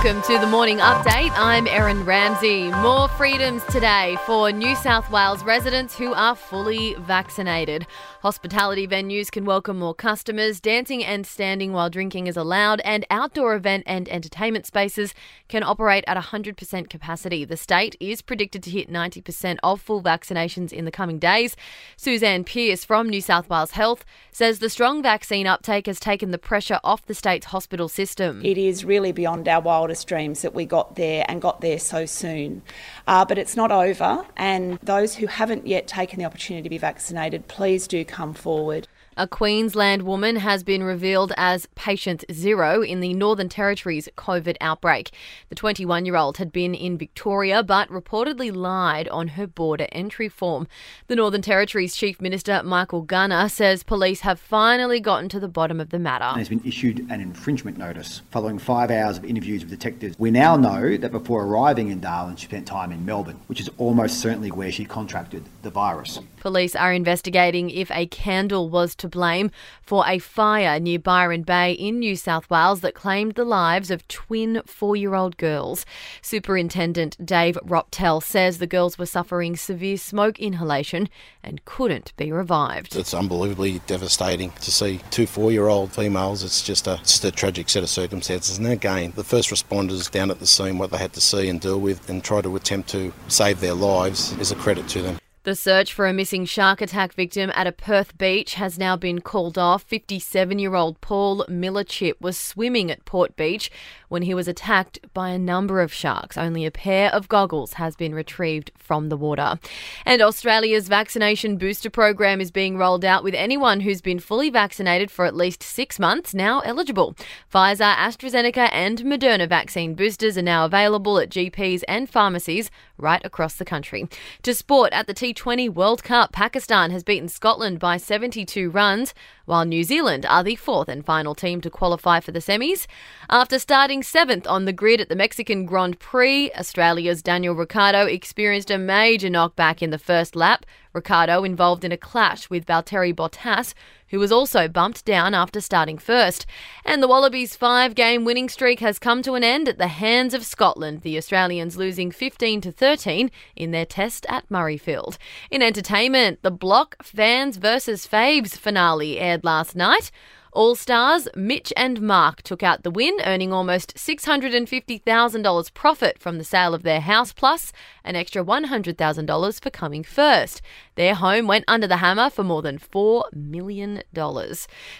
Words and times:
Welcome 0.00 0.22
to 0.32 0.38
the 0.38 0.46
morning 0.46 0.78
update. 0.78 1.32
I'm 1.34 1.66
Erin 1.66 2.04
Ramsey. 2.04 2.70
More 2.70 3.08
freedoms 3.08 3.64
today 3.64 4.16
for 4.26 4.52
New 4.52 4.76
South 4.76 5.10
Wales 5.10 5.42
residents 5.42 5.98
who 5.98 6.14
are 6.14 6.36
fully 6.36 6.94
vaccinated. 7.00 7.84
Hospitality 8.20 8.86
venues 8.86 9.28
can 9.28 9.44
welcome 9.44 9.76
more 9.80 9.96
customers, 9.96 10.60
dancing 10.60 11.04
and 11.04 11.26
standing 11.26 11.72
while 11.72 11.90
drinking 11.90 12.28
is 12.28 12.36
allowed, 12.36 12.80
and 12.84 13.06
outdoor 13.10 13.56
event 13.56 13.82
and 13.88 14.08
entertainment 14.08 14.66
spaces 14.66 15.14
can 15.48 15.64
operate 15.64 16.04
at 16.06 16.16
100% 16.16 16.88
capacity. 16.88 17.44
The 17.44 17.56
state 17.56 17.96
is 17.98 18.22
predicted 18.22 18.62
to 18.62 18.70
hit 18.70 18.88
90% 18.88 19.58
of 19.64 19.80
full 19.80 20.00
vaccinations 20.00 20.72
in 20.72 20.84
the 20.84 20.92
coming 20.92 21.18
days. 21.18 21.56
Suzanne 21.96 22.44
Pearce 22.44 22.84
from 22.84 23.08
New 23.08 23.20
South 23.20 23.50
Wales 23.50 23.72
Health 23.72 24.04
says 24.38 24.60
the 24.60 24.70
strong 24.70 25.02
vaccine 25.02 25.48
uptake 25.48 25.86
has 25.86 25.98
taken 25.98 26.30
the 26.30 26.38
pressure 26.38 26.78
off 26.84 27.04
the 27.06 27.14
state's 27.14 27.46
hospital 27.46 27.88
system. 27.88 28.40
It 28.44 28.56
is 28.56 28.84
really 28.84 29.10
beyond 29.10 29.48
our 29.48 29.60
wildest 29.60 30.06
dreams 30.06 30.42
that 30.42 30.54
we 30.54 30.64
got 30.64 30.94
there 30.94 31.24
and 31.28 31.42
got 31.42 31.60
there 31.60 31.80
so 31.80 32.06
soon. 32.06 32.62
Uh, 33.08 33.24
but 33.24 33.36
it's 33.36 33.56
not 33.56 33.72
over, 33.72 34.24
and 34.36 34.78
those 34.80 35.16
who 35.16 35.26
haven't 35.26 35.66
yet 35.66 35.88
taken 35.88 36.20
the 36.20 36.24
opportunity 36.24 36.62
to 36.62 36.68
be 36.68 36.78
vaccinated, 36.78 37.48
please 37.48 37.88
do 37.88 38.04
come 38.04 38.32
forward. 38.32 38.86
A 39.20 39.26
Queensland 39.26 40.02
woman 40.02 40.36
has 40.36 40.62
been 40.62 40.84
revealed 40.84 41.32
as 41.36 41.66
patient 41.74 42.24
zero 42.30 42.82
in 42.82 43.00
the 43.00 43.12
Northern 43.14 43.48
Territory's 43.48 44.08
COVID 44.16 44.56
outbreak. 44.60 45.10
The 45.48 45.56
21 45.56 46.06
year 46.06 46.14
old 46.14 46.36
had 46.36 46.52
been 46.52 46.72
in 46.72 46.96
Victoria 46.96 47.64
but 47.64 47.88
reportedly 47.88 48.54
lied 48.54 49.08
on 49.08 49.26
her 49.30 49.48
border 49.48 49.88
entry 49.90 50.28
form. 50.28 50.68
The 51.08 51.16
Northern 51.16 51.42
Territory's 51.42 51.96
Chief 51.96 52.20
Minister 52.20 52.62
Michael 52.62 53.02
Gunner 53.02 53.48
says 53.48 53.82
police 53.82 54.20
have 54.20 54.38
finally 54.38 55.00
gotten 55.00 55.28
to 55.30 55.40
the 55.40 55.48
bottom 55.48 55.80
of 55.80 55.90
the 55.90 55.98
matter. 55.98 56.30
There's 56.36 56.48
been 56.48 56.62
issued 56.64 57.00
an 57.10 57.20
infringement 57.20 57.76
notice 57.76 58.22
following 58.30 58.60
five 58.60 58.92
hours 58.92 59.18
of 59.18 59.24
interviews 59.24 59.62
with 59.62 59.70
detectives. 59.70 60.16
We 60.16 60.30
now 60.30 60.54
know 60.54 60.96
that 60.96 61.10
before 61.10 61.44
arriving 61.44 61.88
in 61.88 61.98
Darwin, 61.98 62.36
she 62.36 62.46
spent 62.46 62.68
time 62.68 62.92
in 62.92 63.04
Melbourne, 63.04 63.40
which 63.48 63.60
is 63.60 63.68
almost 63.78 64.20
certainly 64.20 64.52
where 64.52 64.70
she 64.70 64.84
contracted 64.84 65.42
the 65.62 65.70
virus. 65.70 66.20
Police 66.38 66.76
are 66.76 66.92
investigating 66.92 67.70
if 67.70 67.90
a 67.90 68.06
candle 68.06 68.68
was 68.68 68.94
to 68.96 69.08
blame 69.08 69.50
for 69.82 70.04
a 70.06 70.18
fire 70.18 70.78
near 70.80 70.98
Byron 70.98 71.42
Bay 71.42 71.72
in 71.72 71.98
New 71.98 72.16
South 72.16 72.48
Wales 72.48 72.80
that 72.80 72.94
claimed 72.94 73.34
the 73.34 73.44
lives 73.44 73.90
of 73.90 74.06
twin 74.08 74.62
four 74.66 74.96
year 74.96 75.14
old 75.14 75.36
girls. 75.36 75.84
Superintendent 76.22 77.16
Dave 77.24 77.58
Roptel 77.64 78.22
says 78.22 78.58
the 78.58 78.66
girls 78.66 78.98
were 78.98 79.06
suffering 79.06 79.56
severe 79.56 79.96
smoke 79.96 80.38
inhalation 80.38 81.08
and 81.42 81.64
couldn't 81.64 82.16
be 82.16 82.30
revived. 82.30 82.96
It's 82.96 83.14
unbelievably 83.14 83.80
devastating 83.86 84.50
to 84.52 84.70
see 84.70 85.00
two 85.10 85.26
four 85.26 85.50
year 85.50 85.68
old 85.68 85.92
females. 85.92 86.44
It's 86.44 86.62
just 86.62 86.86
a, 86.86 86.98
just 86.98 87.24
a 87.24 87.30
tragic 87.30 87.68
set 87.68 87.82
of 87.82 87.88
circumstances. 87.88 88.58
And 88.58 88.66
again, 88.66 89.12
the 89.16 89.24
first 89.24 89.50
responders 89.50 90.10
down 90.10 90.30
at 90.30 90.38
the 90.38 90.46
scene, 90.46 90.78
what 90.78 90.90
they 90.90 90.98
had 90.98 91.12
to 91.14 91.20
see 91.20 91.48
and 91.48 91.60
deal 91.60 91.80
with 91.80 92.08
and 92.08 92.22
try 92.22 92.40
to 92.40 92.56
attempt 92.56 92.88
to 92.90 93.12
save 93.28 93.60
their 93.60 93.74
lives 93.74 94.32
is 94.38 94.52
a 94.52 94.56
credit 94.56 94.88
to 94.88 95.02
them. 95.02 95.18
The 95.48 95.54
search 95.54 95.94
for 95.94 96.06
a 96.06 96.12
missing 96.12 96.44
shark 96.44 96.82
attack 96.82 97.14
victim 97.14 97.50
at 97.54 97.66
a 97.66 97.72
Perth 97.72 98.18
beach 98.18 98.52
has 98.56 98.78
now 98.78 98.96
been 98.96 99.22
called 99.22 99.56
off. 99.56 99.82
57 99.82 100.58
year 100.58 100.74
old 100.74 101.00
Paul 101.00 101.46
Millerchip 101.48 102.20
was 102.20 102.36
swimming 102.36 102.90
at 102.90 103.06
Port 103.06 103.34
Beach 103.34 103.70
when 104.08 104.22
he 104.22 104.34
was 104.34 104.46
attacked 104.46 104.98
by 105.14 105.30
a 105.30 105.38
number 105.38 105.80
of 105.80 105.90
sharks. 105.90 106.36
Only 106.36 106.66
a 106.66 106.70
pair 106.70 107.10
of 107.14 107.28
goggles 107.28 107.74
has 107.74 107.96
been 107.96 108.14
retrieved 108.14 108.72
from 108.76 109.08
the 109.08 109.16
water. 109.16 109.58
And 110.04 110.20
Australia's 110.20 110.86
vaccination 110.86 111.56
booster 111.56 111.88
program 111.88 112.42
is 112.42 112.50
being 112.50 112.76
rolled 112.76 113.04
out 113.04 113.24
with 113.24 113.34
anyone 113.34 113.80
who's 113.80 114.02
been 114.02 114.18
fully 114.18 114.50
vaccinated 114.50 115.10
for 115.10 115.24
at 115.24 115.34
least 115.34 115.62
six 115.62 115.98
months 115.98 116.34
now 116.34 116.60
eligible. 116.60 117.16
Pfizer, 117.50 117.94
AstraZeneca, 117.94 118.68
and 118.70 118.98
Moderna 118.98 119.48
vaccine 119.48 119.94
boosters 119.94 120.36
are 120.36 120.42
now 120.42 120.66
available 120.66 121.18
at 121.18 121.30
GPs 121.30 121.84
and 121.88 122.10
pharmacies 122.10 122.70
right 122.98 123.24
across 123.24 123.54
the 123.54 123.64
country. 123.64 124.08
To 124.42 124.52
sport 124.52 124.92
at 124.92 125.06
the 125.06 125.14
T20 125.38 125.72
World 125.72 126.02
Cup, 126.02 126.32
Pakistan 126.32 126.90
has 126.90 127.04
beaten 127.04 127.28
Scotland 127.28 127.78
by 127.78 127.96
72 127.96 128.70
runs, 128.70 129.14
while 129.48 129.64
New 129.64 129.82
Zealand 129.82 130.26
are 130.26 130.44
the 130.44 130.56
fourth 130.56 130.88
and 130.88 131.04
final 131.04 131.34
team 131.34 131.60
to 131.62 131.70
qualify 131.70 132.20
for 132.20 132.32
the 132.32 132.38
semis. 132.38 132.86
After 133.30 133.58
starting 133.58 134.02
seventh 134.02 134.46
on 134.46 134.66
the 134.66 134.72
grid 134.72 135.00
at 135.00 135.08
the 135.08 135.16
Mexican 135.16 135.64
Grand 135.64 135.98
Prix, 135.98 136.52
Australia's 136.52 137.22
Daniel 137.22 137.54
Ricciardo 137.54 138.04
experienced 138.04 138.70
a 138.70 138.78
major 138.78 139.28
knockback 139.28 139.80
in 139.80 139.90
the 139.90 139.98
first 139.98 140.36
lap. 140.36 140.66
Ricciardo 140.92 141.44
involved 141.44 141.84
in 141.84 141.92
a 141.92 141.96
clash 141.96 142.50
with 142.50 142.66
Valtteri 142.66 143.14
Bottas, 143.14 143.74
who 144.08 144.18
was 144.18 144.32
also 144.32 144.68
bumped 144.68 145.04
down 145.04 145.34
after 145.34 145.60
starting 145.60 145.98
first. 145.98 146.46
And 146.84 147.02
the 147.02 147.08
Wallabies' 147.08 147.56
five 147.56 147.94
game 147.94 148.24
winning 148.24 148.48
streak 148.48 148.80
has 148.80 148.98
come 148.98 149.22
to 149.22 149.34
an 149.34 149.44
end 149.44 149.68
at 149.68 149.78
the 149.78 149.88
hands 149.88 150.34
of 150.34 150.44
Scotland, 150.44 151.02
the 151.02 151.16
Australians 151.16 151.76
losing 151.76 152.10
15 152.10 152.60
to 152.62 152.72
13 152.72 153.30
in 153.54 153.70
their 153.70 153.86
test 153.86 154.26
at 154.28 154.48
Murrayfield. 154.48 155.18
In 155.50 155.62
entertainment, 155.62 156.42
the 156.42 156.50
Block 156.50 156.96
Fans 157.02 157.58
vs. 157.58 158.06
Faves 158.06 158.56
finale 158.56 159.18
aired 159.18 159.37
last 159.44 159.76
night. 159.76 160.10
All 160.52 160.74
Stars, 160.74 161.28
Mitch 161.36 161.72
and 161.76 162.00
Mark 162.00 162.42
took 162.42 162.62
out 162.62 162.82
the 162.82 162.90
win, 162.90 163.18
earning 163.24 163.52
almost 163.52 163.94
$650,000 163.96 165.74
profit 165.74 166.18
from 166.18 166.38
the 166.38 166.44
sale 166.44 166.74
of 166.74 166.82
their 166.82 167.00
house, 167.00 167.32
plus 167.32 167.70
an 168.02 168.16
extra 168.16 168.42
$100,000 168.42 169.62
for 169.62 169.70
coming 169.70 170.02
first. 170.02 170.62
Their 170.94 171.14
home 171.14 171.46
went 171.46 171.66
under 171.68 171.86
the 171.86 171.98
hammer 171.98 172.30
for 172.30 172.44
more 172.44 172.62
than 172.62 172.78
$4 172.78 173.24
million. 173.34 174.02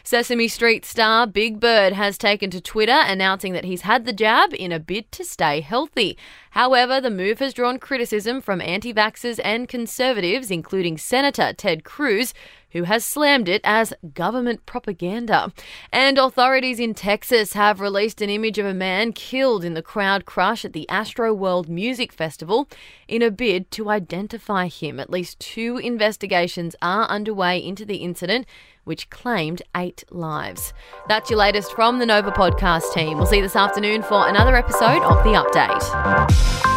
Sesame 0.04 0.48
Street 0.48 0.84
star 0.84 1.26
Big 1.26 1.58
Bird 1.58 1.94
has 1.94 2.18
taken 2.18 2.50
to 2.50 2.60
Twitter 2.60 2.92
announcing 2.92 3.54
that 3.54 3.64
he's 3.64 3.82
had 3.82 4.04
the 4.04 4.12
jab 4.12 4.52
in 4.52 4.70
a 4.70 4.78
bid 4.78 5.10
to 5.12 5.24
stay 5.24 5.60
healthy. 5.60 6.18
However, 6.50 7.00
the 7.00 7.10
move 7.10 7.38
has 7.38 7.54
drawn 7.54 7.78
criticism 7.78 8.40
from 8.40 8.60
anti 8.60 8.92
vaxxers 8.92 9.40
and 9.44 9.68
conservatives, 9.68 10.50
including 10.50 10.98
Senator 10.98 11.52
Ted 11.52 11.84
Cruz, 11.84 12.34
who 12.70 12.84
has 12.84 13.04
slammed 13.04 13.48
it 13.48 13.62
as 13.64 13.94
government 14.14 14.66
propaganda. 14.66 15.52
And 15.92 16.18
authorities 16.18 16.78
in 16.78 16.94
Texas 16.94 17.54
have 17.54 17.80
released 17.80 18.20
an 18.20 18.30
image 18.30 18.58
of 18.58 18.66
a 18.66 18.74
man 18.74 19.12
killed 19.12 19.64
in 19.64 19.74
the 19.74 19.82
crowd 19.82 20.26
crush 20.26 20.64
at 20.64 20.72
the 20.72 20.86
Astroworld 20.90 21.68
Music 21.68 22.12
Festival 22.12 22.68
in 23.06 23.22
a 23.22 23.30
bid 23.30 23.70
to 23.72 23.88
identify 23.88 24.68
him. 24.68 25.00
At 25.00 25.10
least 25.10 25.40
two 25.40 25.78
investigations 25.78 26.76
are 26.82 27.04
underway 27.04 27.58
into 27.58 27.84
the 27.84 27.96
incident. 27.96 28.46
Which 28.88 29.10
claimed 29.10 29.60
eight 29.76 30.02
lives. 30.08 30.72
That's 31.08 31.28
your 31.28 31.38
latest 31.38 31.72
from 31.72 31.98
the 31.98 32.06
Nova 32.06 32.30
podcast 32.30 32.94
team. 32.94 33.18
We'll 33.18 33.26
see 33.26 33.36
you 33.36 33.42
this 33.42 33.54
afternoon 33.54 34.02
for 34.02 34.26
another 34.26 34.56
episode 34.56 35.02
of 35.02 35.22
The 35.24 35.34
Update. 35.34 36.67